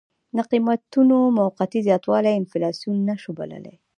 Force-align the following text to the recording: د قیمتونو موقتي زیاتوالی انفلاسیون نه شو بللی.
د 0.35 0.37
قیمتونو 0.51 1.17
موقتي 1.39 1.79
زیاتوالی 1.87 2.31
انفلاسیون 2.39 2.97
نه 3.09 3.15
شو 3.21 3.31
بللی. 3.39 3.75